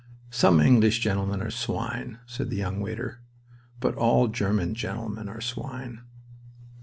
[0.31, 3.21] "Some English gentlemen are swine," said the young waiter.
[3.79, 6.01] "But all German gentlemen are swine."